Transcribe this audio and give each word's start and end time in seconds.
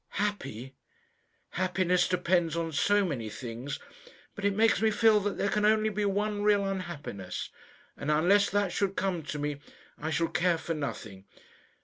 "Happy! 0.17 0.73
Happiness 1.51 2.07
depends 2.07 2.55
on 2.55 2.71
so 2.71 3.05
many 3.05 3.29
things. 3.29 3.77
But 4.33 4.45
it 4.45 4.55
makes 4.55 4.81
me 4.81 4.89
feel 4.89 5.19
that 5.19 5.37
there 5.37 5.47
can 5.51 5.63
only 5.63 5.89
be 5.89 6.05
one 6.05 6.41
real 6.41 6.65
unhappiness; 6.65 7.51
and 7.95 8.09
unless 8.09 8.49
that 8.49 8.71
should 8.71 8.95
come 8.95 9.21
to 9.25 9.37
me, 9.37 9.57
I 9.99 10.09
shall 10.09 10.29
care 10.29 10.57
for 10.57 10.73
nothing. 10.73 11.25